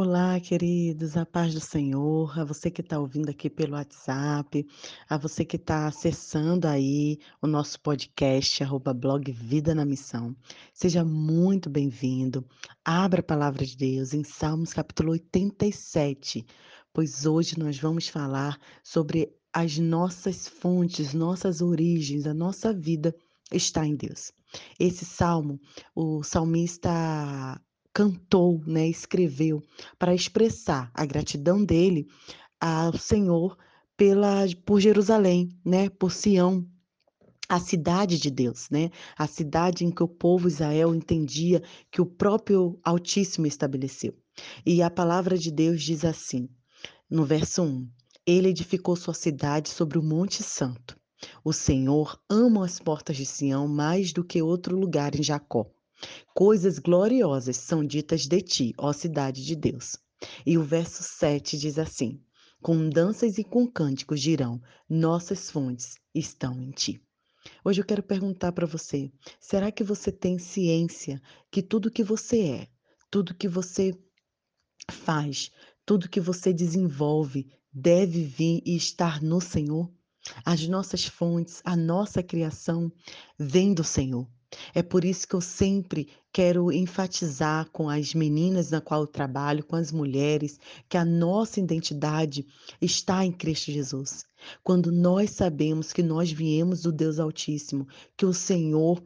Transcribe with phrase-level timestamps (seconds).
[0.00, 4.64] Olá, queridos, a paz do Senhor, a você que está ouvindo aqui pelo WhatsApp,
[5.08, 10.36] a você que está acessando aí o nosso podcast, arroba blog Vida na Missão.
[10.72, 12.46] Seja muito bem-vindo.
[12.84, 16.46] Abra a palavra de Deus em Salmos capítulo 87,
[16.92, 23.12] pois hoje nós vamos falar sobre as nossas fontes, nossas origens, a nossa vida
[23.52, 24.30] está em Deus.
[24.78, 25.60] Esse salmo,
[25.92, 27.60] o salmista
[27.92, 29.62] cantou, né, escreveu
[29.98, 32.06] para expressar a gratidão dele
[32.60, 33.56] ao Senhor
[33.96, 36.66] pela por Jerusalém, né, por Sião,
[37.48, 38.90] a cidade de Deus, né?
[39.16, 44.14] A cidade em que o povo Israel entendia que o próprio Altíssimo estabeleceu.
[44.66, 46.48] E a palavra de Deus diz assim,
[47.10, 47.88] no verso 1:
[48.26, 50.98] Ele edificou sua cidade sobre o Monte Santo.
[51.42, 55.66] O Senhor ama as portas de Sião mais do que outro lugar em Jacó.
[56.34, 59.96] Coisas gloriosas são ditas de ti, ó cidade de Deus.
[60.44, 62.20] E o verso 7 diz assim:
[62.62, 67.00] Com danças e com cânticos dirão: Nossas fontes estão em ti.
[67.64, 72.42] Hoje eu quero perguntar para você: será que você tem ciência que tudo que você
[72.42, 72.68] é,
[73.10, 73.92] tudo que você
[74.90, 75.50] faz,
[75.84, 79.90] tudo que você desenvolve deve vir e estar no Senhor?
[80.44, 82.92] As nossas fontes, a nossa criação
[83.38, 84.28] vem do Senhor.
[84.74, 89.64] É por isso que eu sempre quero enfatizar com as meninas na qual eu trabalho,
[89.64, 92.46] com as mulheres, que a nossa identidade
[92.80, 94.24] está em Cristo Jesus.
[94.62, 99.02] Quando nós sabemos que nós viemos do Deus Altíssimo, que o Senhor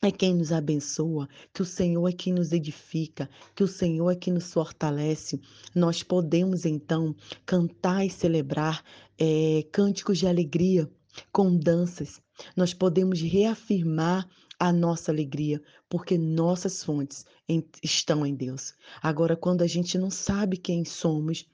[0.00, 4.14] é quem nos abençoa, que o Senhor é quem nos edifica, que o Senhor é
[4.14, 5.40] quem nos fortalece.
[5.74, 8.82] Nós podemos então cantar e celebrar
[9.18, 10.88] é, cânticos de alegria
[11.32, 12.20] com danças.
[12.56, 14.28] Nós podemos reafirmar
[14.58, 18.74] a nossa alegria, porque nossas fontes em, estão em Deus.
[19.00, 21.46] Agora, quando a gente não sabe quem somos,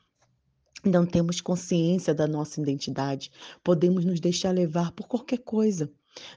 [0.84, 3.30] não temos consciência da nossa identidade,
[3.62, 5.90] podemos nos deixar levar por qualquer coisa,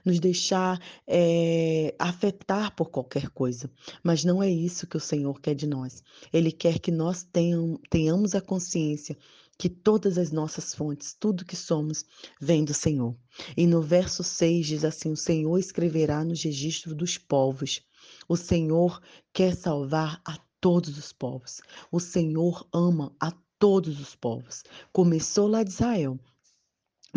[0.04, 3.70] nos deixar é, afetar por qualquer coisa.
[4.02, 6.02] Mas não é isso que o Senhor quer de nós.
[6.32, 9.16] Ele quer que nós tenham, tenhamos a consciência
[9.58, 12.04] que todas as nossas fontes, tudo que somos,
[12.40, 13.16] vem do Senhor.
[13.56, 17.82] E no verso 6 diz assim: O Senhor escreverá nos registros dos povos.
[18.28, 19.02] O Senhor
[19.32, 21.60] quer salvar a todos os povos.
[21.90, 24.62] O Senhor ama a todos os povos.
[24.92, 26.18] Começou lá de Israel,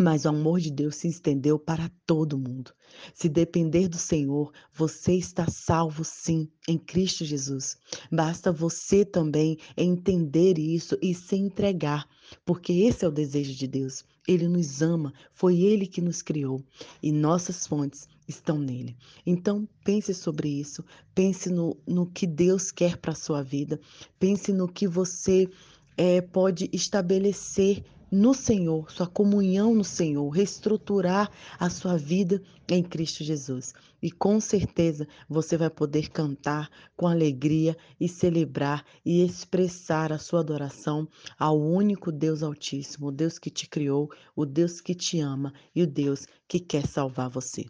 [0.02, 2.72] mas o amor de Deus se estendeu para todo mundo.
[3.14, 7.76] Se depender do Senhor, você está salvo sim em Cristo Jesus.
[8.10, 12.06] Basta você também entender isso e se entregar,
[12.44, 14.04] porque esse é o desejo de Deus.
[14.26, 16.62] Ele nos ama, foi Ele que nos criou
[17.02, 18.96] e nossas fontes estão nele.
[19.24, 20.84] Então, pense sobre isso,
[21.14, 23.80] pense no, no que Deus quer para a sua vida,
[24.18, 25.48] pense no que você
[25.96, 33.24] é, pode estabelecer no Senhor, sua comunhão no Senhor, reestruturar a sua vida em Cristo
[33.24, 33.72] Jesus.
[34.02, 40.40] E com certeza você vai poder cantar com alegria e celebrar e expressar a sua
[40.40, 41.08] adoração
[41.38, 45.82] ao único Deus Altíssimo, o Deus que te criou, o Deus que te ama e
[45.82, 47.64] o Deus que quer salvar você.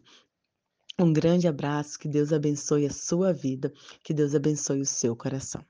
[0.98, 3.72] Um grande abraço, que Deus abençoe a sua vida,
[4.02, 5.64] que Deus abençoe o seu coração.